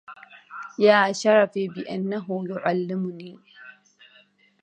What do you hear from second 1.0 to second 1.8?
شرفي